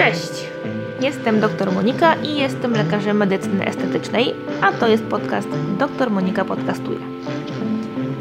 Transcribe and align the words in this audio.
Cześć! 0.00 0.48
Jestem 1.00 1.40
dr 1.40 1.72
Monika 1.72 2.14
i 2.14 2.36
jestem 2.36 2.72
lekarzem 2.72 3.16
medycyny 3.16 3.66
estetycznej, 3.66 4.34
a 4.62 4.72
to 4.72 4.88
jest 4.88 5.04
podcast 5.04 5.48
Dr 5.78 6.10
Monika 6.10 6.44
Podcastuje. 6.44 6.98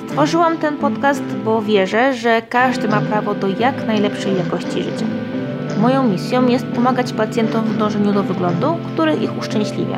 Stworzyłam 0.08 0.58
ten 0.58 0.78
podcast, 0.78 1.24
bo 1.46 1.62
wierzę, 1.62 2.14
że 2.14 2.42
każdy 2.42 2.88
ma 2.88 3.02
prawo 3.02 3.34
do 3.34 3.48
jak 3.48 3.88
najlepszej 3.88 4.38
jakości 4.38 4.84
życia. 4.84 5.06
Moją 5.78 6.04
misją 6.04 6.48
jest 6.48 6.66
pomagać 6.66 7.14
pacjentom 7.14 7.66
w 7.66 7.78
dążeniu 7.78 8.14
do 8.14 8.24
wyglądu, 8.24 8.78
który 8.94 9.14
ich 9.14 9.38
uszczęśliwia. 9.38 9.98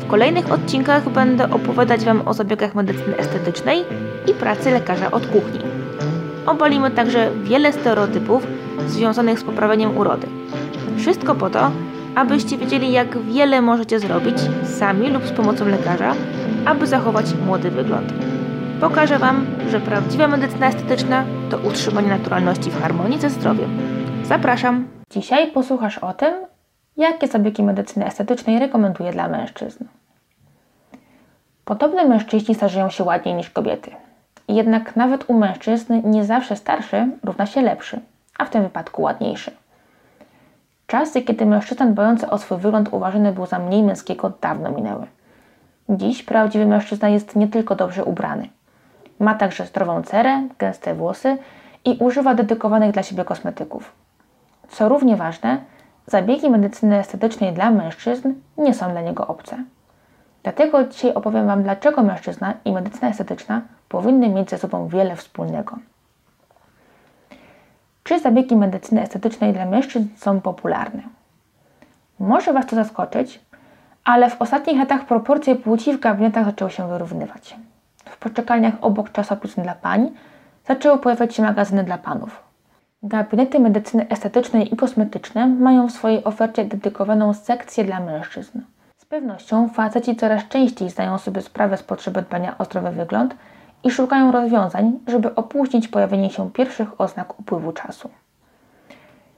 W 0.00 0.06
kolejnych 0.06 0.52
odcinkach 0.52 1.08
będę 1.08 1.50
opowiadać 1.50 2.04
Wam 2.04 2.28
o 2.28 2.34
zabiegach 2.34 2.74
medycyny 2.74 3.16
estetycznej 3.16 3.84
i 4.26 4.34
pracy 4.34 4.70
lekarza 4.70 5.10
od 5.10 5.26
kuchni. 5.26 5.60
Obalimy 6.46 6.90
także 6.90 7.30
wiele 7.42 7.72
stereotypów 7.72 8.46
związanych 8.86 9.38
z 9.38 9.44
poprawieniem 9.44 9.96
urody. 9.96 10.37
Wszystko 10.98 11.34
po 11.34 11.50
to, 11.50 11.70
abyście 12.14 12.58
wiedzieli, 12.58 12.92
jak 12.92 13.18
wiele 13.18 13.62
możecie 13.62 14.00
zrobić 14.00 14.36
sami 14.64 15.10
lub 15.10 15.26
z 15.26 15.32
pomocą 15.32 15.66
lekarza, 15.66 16.14
aby 16.66 16.86
zachować 16.86 17.26
młody 17.46 17.70
wygląd. 17.70 18.12
Pokażę 18.80 19.18
Wam, 19.18 19.46
że 19.70 19.80
prawdziwa 19.80 20.28
medycyna 20.28 20.66
estetyczna 20.66 21.24
to 21.50 21.58
utrzymanie 21.58 22.08
naturalności 22.08 22.70
w 22.70 22.82
harmonii 22.82 23.20
ze 23.20 23.30
zdrowiem. 23.30 23.78
Zapraszam! 24.24 24.88
Dzisiaj 25.10 25.52
posłuchasz 25.52 25.98
o 25.98 26.12
tym, 26.12 26.34
jakie 26.96 27.26
zabiegi 27.26 27.62
medycyny 27.62 28.06
estetycznej 28.06 28.58
rekomenduję 28.58 29.12
dla 29.12 29.28
mężczyzn. 29.28 29.84
Podobne 31.64 32.04
mężczyźni 32.04 32.54
starzeją 32.54 32.90
się 32.90 33.04
ładniej 33.04 33.34
niż 33.34 33.50
kobiety. 33.50 33.90
Jednak 34.48 34.96
nawet 34.96 35.30
u 35.30 35.34
mężczyzn 35.34 36.00
nie 36.04 36.24
zawsze 36.24 36.56
starszy 36.56 37.06
równa 37.24 37.46
się 37.46 37.62
lepszy, 37.62 38.00
a 38.38 38.44
w 38.44 38.50
tym 38.50 38.62
wypadku 38.62 39.02
ładniejszy. 39.02 39.50
Czasy, 40.88 41.22
kiedy 41.22 41.46
mężczyzna 41.46 41.86
dbający 41.86 42.30
o 42.30 42.38
swój 42.38 42.58
wygląd 42.58 42.88
uważany 42.92 43.32
był 43.32 43.46
za 43.46 43.58
mniej 43.58 43.82
męskiego, 43.82 44.32
dawno 44.40 44.70
minęły. 44.70 45.06
Dziś 45.88 46.22
prawdziwy 46.22 46.66
mężczyzna 46.66 47.08
jest 47.08 47.36
nie 47.36 47.48
tylko 47.48 47.76
dobrze 47.76 48.04
ubrany. 48.04 48.48
Ma 49.20 49.34
także 49.34 49.66
zdrową 49.66 50.02
cerę, 50.02 50.48
gęste 50.58 50.94
włosy 50.94 51.36
i 51.84 51.96
używa 52.00 52.34
dedykowanych 52.34 52.92
dla 52.92 53.02
siebie 53.02 53.24
kosmetyków. 53.24 53.92
Co 54.68 54.88
równie 54.88 55.16
ważne, 55.16 55.58
zabiegi 56.06 56.50
medycyny 56.50 56.98
estetycznej 56.98 57.52
dla 57.52 57.70
mężczyzn 57.70 58.34
nie 58.58 58.74
są 58.74 58.90
dla 58.90 59.00
niego 59.00 59.26
obce. 59.26 59.56
Dlatego 60.42 60.84
dzisiaj 60.84 61.14
opowiem 61.14 61.46
Wam, 61.46 61.62
dlaczego 61.62 62.02
mężczyzna 62.02 62.54
i 62.64 62.72
medycyna 62.72 63.08
estetyczna 63.08 63.62
powinny 63.88 64.28
mieć 64.28 64.50
ze 64.50 64.58
sobą 64.58 64.88
wiele 64.88 65.16
wspólnego. 65.16 65.78
Czy 68.08 68.18
zabiegi 68.18 68.56
medycyny 68.56 69.02
estetycznej 69.02 69.52
dla 69.52 69.66
mężczyzn 69.66 70.06
są 70.16 70.40
popularne? 70.40 71.02
Może 72.18 72.52
Was 72.52 72.66
to 72.66 72.76
zaskoczyć, 72.76 73.40
ale 74.04 74.30
w 74.30 74.42
ostatnich 74.42 74.78
latach 74.78 75.06
proporcje 75.06 75.56
płci 75.56 75.92
w 75.92 76.00
gabinetach 76.00 76.44
zaczęły 76.44 76.70
się 76.70 76.88
wyrównywać. 76.88 77.56
W 78.04 78.18
poczekalniach 78.18 78.74
obok 78.80 79.12
czasopism 79.12 79.62
dla 79.62 79.74
pań 79.74 80.10
zaczęły 80.68 80.98
pojawiać 80.98 81.34
się 81.34 81.42
magazyny 81.42 81.84
dla 81.84 81.98
panów. 81.98 82.42
Gabinety 83.02 83.60
medycyny 83.60 84.08
estetycznej 84.08 84.74
i 84.74 84.76
kosmetyczne 84.76 85.46
mają 85.46 85.88
w 85.88 85.92
swojej 85.92 86.24
ofercie 86.24 86.64
dedykowaną 86.64 87.34
sekcję 87.34 87.84
dla 87.84 88.00
mężczyzn. 88.00 88.60
Z 88.96 89.04
pewnością 89.04 89.68
faceci 89.68 90.16
coraz 90.16 90.48
częściej 90.48 90.90
zdają 90.90 91.18
sobie 91.18 91.42
sprawę 91.42 91.76
z 91.76 91.82
potrzeby 91.82 92.22
dbania 92.22 92.58
o 92.58 92.64
zdrowy 92.64 92.90
wygląd 92.90 93.34
i 93.84 93.90
szukają 93.90 94.32
rozwiązań, 94.32 94.98
żeby 95.06 95.34
opóźnić 95.34 95.88
pojawienie 95.88 96.30
się 96.30 96.50
pierwszych 96.50 97.00
oznak 97.00 97.40
upływu 97.40 97.72
czasu. 97.72 98.10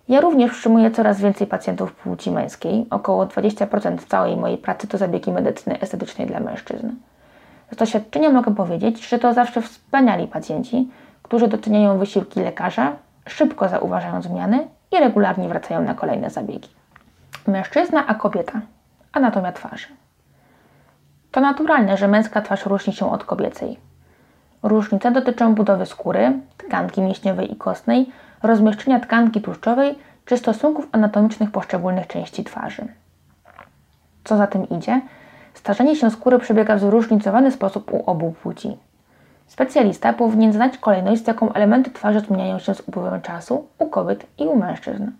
Ja 0.08 0.20
również 0.20 0.52
przyjmuję 0.52 0.90
coraz 0.90 1.20
więcej 1.20 1.46
pacjentów 1.46 1.94
płci 1.94 2.30
męskiej. 2.30 2.86
Około 2.90 3.26
20% 3.26 3.98
całej 3.98 4.36
mojej 4.36 4.58
pracy 4.58 4.88
to 4.88 4.98
zabiegi 4.98 5.32
medycyny 5.32 5.80
estetycznej 5.80 6.26
dla 6.26 6.40
mężczyzn. 6.40 6.90
Z 7.70 7.76
doświadczenia 7.76 8.30
mogę 8.30 8.54
powiedzieć, 8.54 9.08
że 9.08 9.18
to 9.18 9.34
zawsze 9.34 9.62
wspaniali 9.62 10.26
pacjenci, 10.26 10.88
którzy 11.22 11.48
doceniają 11.48 11.98
wysiłki 11.98 12.40
lekarza, 12.40 12.92
szybko 13.28 13.68
zauważają 13.68 14.22
zmiany 14.22 14.68
i 14.92 14.96
regularnie 15.00 15.48
wracają 15.48 15.82
na 15.82 15.94
kolejne 15.94 16.30
zabiegi. 16.30 16.68
Mężczyzna 17.46 18.06
a 18.06 18.14
kobieta. 18.14 18.60
Anatomia 19.12 19.52
twarzy. 19.52 19.86
To 21.30 21.40
naturalne, 21.40 21.96
że 21.96 22.08
męska 22.08 22.42
twarz 22.42 22.66
różni 22.66 22.92
się 22.92 23.12
od 23.12 23.24
kobiecej. 23.24 23.89
Różnice 24.62 25.10
dotyczą 25.10 25.54
budowy 25.54 25.86
skóry, 25.86 26.32
tkanki 26.56 27.00
mięśniowej 27.00 27.52
i 27.52 27.56
kostnej, 27.56 28.12
rozmieszczenia 28.42 29.00
tkanki 29.00 29.40
tłuszczowej 29.40 29.98
czy 30.24 30.36
stosunków 30.38 30.88
anatomicznych 30.92 31.50
poszczególnych 31.50 32.06
części 32.06 32.44
twarzy. 32.44 32.88
Co 34.24 34.36
za 34.36 34.46
tym 34.46 34.68
idzie, 34.68 35.00
starzenie 35.54 35.96
się 35.96 36.10
skóry 36.10 36.38
przebiega 36.38 36.76
w 36.76 36.80
zróżnicowany 36.80 37.50
sposób 37.50 37.92
u 37.92 38.10
obu 38.10 38.34
płci. 38.42 38.76
Specjalista 39.46 40.12
powinien 40.12 40.52
znać 40.52 40.78
kolejność, 40.78 41.24
z 41.24 41.26
jaką 41.26 41.52
elementy 41.52 41.90
twarzy 41.90 42.20
zmieniają 42.20 42.58
się 42.58 42.74
z 42.74 42.80
upływem 42.88 43.22
czasu 43.22 43.66
u 43.78 43.86
kobiet 43.86 44.26
i 44.38 44.46
u 44.46 44.56
mężczyzn. 44.56 45.10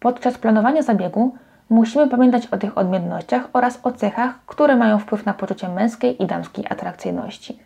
Podczas 0.00 0.38
planowania 0.38 0.82
zabiegu 0.82 1.34
musimy 1.70 2.08
pamiętać 2.08 2.46
o 2.46 2.56
tych 2.56 2.78
odmiennościach 2.78 3.48
oraz 3.52 3.80
o 3.82 3.92
cechach, 3.92 4.34
które 4.46 4.76
mają 4.76 4.98
wpływ 4.98 5.26
na 5.26 5.34
poczucie 5.34 5.68
męskiej 5.68 6.22
i 6.22 6.26
damskiej 6.26 6.64
atrakcyjności. 6.70 7.58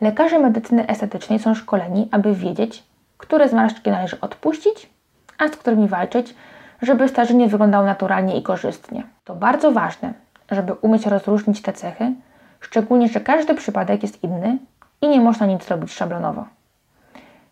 Lekarze 0.00 0.38
medycyny 0.38 0.86
estetycznej 0.86 1.38
są 1.38 1.54
szkoleni, 1.54 2.08
aby 2.10 2.34
wiedzieć, 2.34 2.84
które 3.18 3.48
zmarszczki 3.48 3.90
należy 3.90 4.20
odpuścić, 4.20 4.90
a 5.38 5.48
z 5.48 5.50
którymi 5.50 5.88
walczyć, 5.88 6.34
żeby 6.82 7.08
starzenie 7.08 7.48
wyglądało 7.48 7.86
naturalnie 7.86 8.36
i 8.36 8.42
korzystnie. 8.42 9.02
To 9.24 9.34
bardzo 9.34 9.72
ważne, 9.72 10.12
żeby 10.50 10.72
umieć 10.72 11.06
rozróżnić 11.06 11.62
te 11.62 11.72
cechy, 11.72 12.12
szczególnie, 12.60 13.08
że 13.08 13.20
każdy 13.20 13.54
przypadek 13.54 14.02
jest 14.02 14.24
inny 14.24 14.58
i 15.00 15.08
nie 15.08 15.20
można 15.20 15.46
nic 15.46 15.64
zrobić 15.64 15.92
szablonowo. 15.92 16.44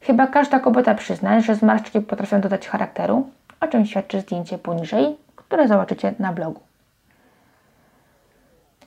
Chyba 0.01 0.27
każda 0.27 0.61
kobieta 0.61 0.95
przyzna, 0.95 1.41
że 1.41 1.55
zmarszczki 1.55 2.01
potrafią 2.01 2.41
dodać 2.41 2.69
charakteru, 2.69 3.31
o 3.61 3.67
czym 3.67 3.87
świadczy 3.87 4.21
zdjęcie 4.21 4.59
poniżej, 4.59 5.17
które 5.37 5.69
zobaczycie 5.69 6.15
na 6.19 6.33
blogu. 6.33 6.61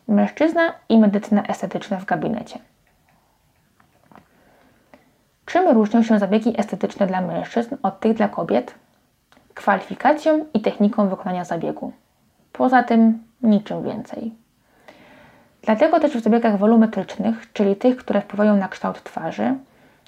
Mężczyzna 0.07 0.73
i 0.89 0.97
medycyna 0.97 1.43
estetyczna 1.43 1.97
w 1.97 2.05
gabinecie. 2.05 2.59
Czym 5.45 5.67
różnią 5.67 6.03
się 6.03 6.19
zabiegi 6.19 6.59
estetyczne 6.59 7.07
dla 7.07 7.21
mężczyzn 7.21 7.75
od 7.83 7.99
tych 7.99 8.13
dla 8.13 8.27
kobiet? 8.27 8.75
Kwalifikacją 9.53 10.45
i 10.53 10.61
techniką 10.61 11.09
wykonania 11.09 11.43
zabiegu. 11.43 11.91
Poza 12.53 12.83
tym 12.83 13.23
niczym 13.41 13.83
więcej. 13.83 14.33
Dlatego 15.61 15.99
też 15.99 16.17
w 16.17 16.23
zabiegach 16.23 16.57
wolumetrycznych, 16.57 17.53
czyli 17.53 17.75
tych, 17.75 17.97
które 17.97 18.21
wpływają 18.21 18.55
na 18.55 18.67
kształt 18.67 19.03
twarzy, 19.03 19.55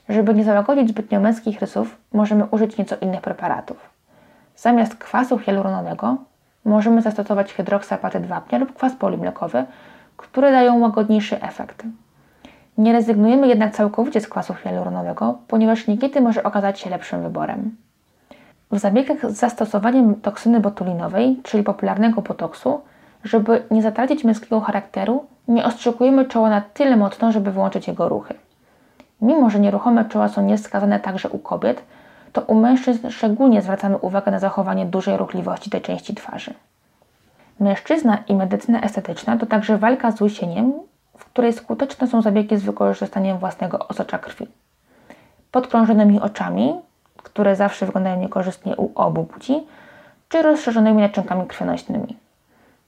żeby 0.10 0.34
nie 0.34 0.44
załagodzić 0.44 0.90
zbytnio 0.90 1.20
męskich 1.20 1.60
rysów, 1.60 1.98
możemy 2.14 2.46
użyć 2.46 2.78
nieco 2.78 2.96
innych 3.02 3.22
preparatów. 3.22 3.90
Zamiast 4.56 4.96
kwasu 4.96 5.40
hialuronowego 5.40 6.18
możemy 6.66 7.02
zastosować 7.02 7.54
hydroksapatyt 7.54 8.26
wapnia 8.26 8.60
lub 8.60 8.74
kwas 8.74 8.96
polimlekowy, 8.96 9.66
które 10.18 10.52
dają 10.52 10.80
łagodniejszy 10.80 11.42
efekt. 11.42 11.84
Nie 12.78 12.94
rezygnujemy 12.94 13.48
jednak 13.48 13.76
całkowicie 13.76 14.22
z 14.22 14.28
kwasu 14.28 14.54
hialuronowego, 14.54 15.38
ponieważ 15.48 15.88
niekiedy 15.88 16.22
może 16.22 16.44
okazać 16.44 16.80
się 16.80 16.90
lepszym 16.90 17.24
wyborem. 17.24 17.76
W 18.72 18.80
zabiegach 18.80 19.32
z 19.32 19.36
zastosowaniem 19.36 20.16
toksyny 20.16 20.60
botulinowej, 20.60 21.40
czyli 21.44 21.64
popularnego 21.64 22.22
botoksu, 22.22 22.82
żeby 23.24 23.64
nie 23.72 23.82
zatracić 23.82 24.24
męskiego 24.24 24.60
charakteru, 24.62 25.26
nie 25.48 25.66
ostrzykujemy 25.66 26.26
czoła 26.26 26.50
na 26.50 26.62
tyle 26.62 26.98
mocno, 26.98 27.32
żeby 27.32 27.52
wyłączyć 27.52 27.88
jego 27.88 28.10
ruchy. 28.10 28.34
Mimo, 29.22 29.50
że 29.50 29.60
nieruchome 29.60 30.06
czoła 30.06 30.28
są 30.28 30.42
nieskazane 30.42 31.00
także 31.00 31.30
u 31.30 31.40
kobiet, 31.40 31.84
to 32.34 32.42
u 32.42 32.56
mężczyzn 32.56 33.10
szczególnie 33.10 33.62
zwracamy 33.62 33.98
uwagę 33.98 34.32
na 34.32 34.40
zachowanie 34.40 34.86
dużej 34.86 35.18
ruchliwości 35.18 35.70
tej 35.70 35.82
części 35.82 36.16
twarzy. 36.16 36.54
Mężczyzna 37.60 38.18
i 38.28 38.36
medycyna 38.36 38.82
estetyczna 38.82 39.38
to 39.38 39.46
także 39.46 39.78
walka 39.78 40.12
z 40.12 40.22
łysieniem 40.22 40.74
w 41.18 41.26
której 41.26 41.54
skuteczne 41.54 42.08
są 42.08 42.22
zabiegi 42.22 42.58
z 42.58 42.64
wykorzystaniem 42.64 43.38
własnego 43.38 43.88
osocza 43.88 44.18
krwi. 44.18 44.48
Podkrążonymi 45.52 46.22
oczami, 46.22 46.74
które 47.24 47.56
zawsze 47.56 47.86
wyglądają 47.86 48.20
niekorzystnie 48.20 48.76
u 48.76 48.92
obu 48.96 49.24
płci, 49.24 49.64
czy 50.30 50.42
rozszerzonymi 50.42 51.02
naczynkami 51.02 51.48
krwionośnymi. 51.48 52.18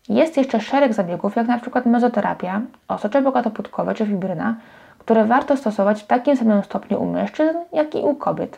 Jest 0.09 0.37
jeszcze 0.37 0.59
szereg 0.59 0.93
zabiegów, 0.93 1.35
jak 1.35 1.61
przykład 1.61 1.85
mezoterapia, 1.85 2.61
osocze 2.87 3.21
bogatopłótkowe 3.21 3.93
czy 3.93 4.05
fibryna, 4.05 4.55
które 4.97 5.25
warto 5.25 5.57
stosować 5.57 6.03
w 6.03 6.07
takim 6.07 6.37
samym 6.37 6.63
stopniu 6.63 7.01
u 7.01 7.05
mężczyzn, 7.05 7.57
jak 7.73 7.95
i 7.95 7.97
u 7.97 8.15
kobiet. 8.15 8.57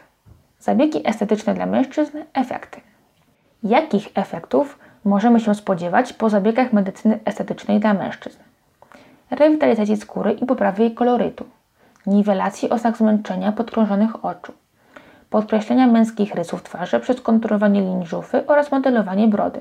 Zabiegi 0.59 1.07
estetyczne 1.07 1.53
dla 1.53 1.65
mężczyzn 1.65 2.17
efekty. 2.33 2.81
Jakich 3.63 4.07
efektów 4.15 4.79
możemy 5.05 5.39
się 5.39 5.55
spodziewać 5.55 6.13
po 6.13 6.29
zabiegach 6.29 6.73
medycyny 6.73 7.19
estetycznej 7.25 7.79
dla 7.79 7.93
mężczyzn? 7.93 8.39
Rewitalizacji 9.31 9.97
skóry 9.97 10.31
i 10.31 10.45
poprawy 10.45 10.83
jej 10.83 10.93
kolorytu, 10.93 11.45
niwelacji 12.05 12.69
oznak 12.69 12.97
zmęczenia 12.97 13.51
podkrążonych 13.51 14.25
oczu, 14.25 14.53
podkreślenia 15.29 15.87
męskich 15.87 16.35
rysów 16.35 16.63
twarzy 16.63 16.99
przez 16.99 17.21
konturowanie 17.21 17.81
linii 17.81 18.05
żuchwy 18.07 18.47
oraz 18.47 18.71
modelowanie 18.71 19.27
brody, 19.27 19.59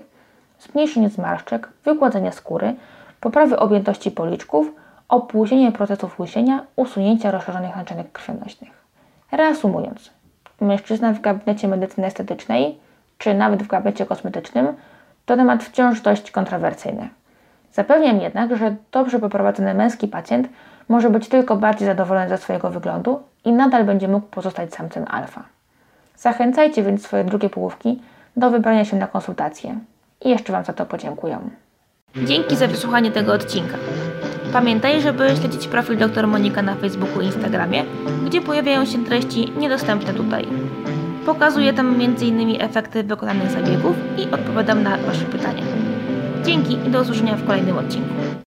zmniejszenie 0.59 1.09
zmarszczek, 1.09 1.69
wygładzenie 1.85 2.33
skóry, 2.33 2.75
poprawy 3.21 3.59
objętości 3.59 4.11
policzków, 4.11 4.73
opóźnienie 5.09 5.73
procesów 5.73 6.19
łysienia, 6.21 6.67
usunięcia 6.77 7.31
rozszerzonych 7.31 7.77
naczynek 7.77 8.13
krwionośnych. 8.13 8.71
Reasumując, 9.33 10.11
mężczyzna 10.61 11.13
w 11.13 11.21
gabinecie 11.21 11.69
medycyny 11.69 12.07
estetycznej, 12.07 12.79
czy 13.19 13.35
nawet 13.35 13.63
w 13.63 13.67
gabinecie 13.67 14.07
kosmetycznym, 14.07 14.67
to 15.27 15.37
temat 15.37 15.65
wciąż 15.65 16.01
dość 16.01 16.31
kontrowersyjny. 16.31 17.09
Zapewniam 17.73 18.21
jednak, 18.21 18.57
że 18.57 18.77
dobrze 18.93 19.19
poprowadzony 19.19 19.75
męski 19.75 20.09
pacjent 20.09 20.49
może 20.89 21.11
być 21.11 21.29
tylko 21.29 21.57
bardziej 21.57 21.87
zadowolony 21.87 22.29
ze 22.29 22.39
swojego 22.39 22.71
wyglądu 22.71 23.23
i 23.45 23.53
nadal 23.53 23.85
będzie 23.85 24.09
mógł 24.09 24.27
pozostać 24.27 24.75
samcem 24.75 25.05
alfa. 25.09 25.43
Zachęcajcie 26.17 26.83
więc 26.83 27.03
swoje 27.03 27.25
drugie 27.25 27.51
połówki 27.51 28.03
do 28.37 28.51
wybrania 28.51 28.85
się 28.85 28.97
na 28.97 29.07
konsultację 29.07 29.79
i 30.25 30.31
jeszcze 30.31 30.53
Wam 30.53 30.65
za 30.65 30.73
to 30.73 30.87
podziękuję. 30.87 31.39
Dzięki 32.17 32.57
za 32.57 32.67
wysłuchanie 32.67 33.11
tego 33.11 33.33
odcinka. 33.33 33.77
Pamiętaj, 34.53 35.01
żeby 35.01 35.37
śledzić 35.37 35.69
profil 35.69 35.99
dr 35.99 36.27
Monika 36.27 36.63
na 36.63 36.75
Facebooku 36.75 37.21
i 37.21 37.27
Instagramie, 37.27 37.85
gdzie 38.27 38.41
pojawiają 38.41 38.85
się 38.85 39.05
treści 39.05 39.53
niedostępne 39.59 40.15
tutaj. 40.15 40.47
Pokazuję 41.27 41.73
tam 41.73 41.95
m.in. 42.01 42.63
efekty 42.63 43.03
wykonanych 43.03 43.51
zabiegów 43.51 43.97
i 44.19 44.31
odpowiadam 44.31 44.83
na 44.83 44.97
Wasze 44.97 45.25
pytania. 45.25 45.90
Dzięki 46.45 46.73
i 46.87 46.91
do 46.91 47.01
usłyszenia 47.01 47.37
w 47.37 47.47
kolejnym 47.47 47.79
odcinku. 47.79 48.15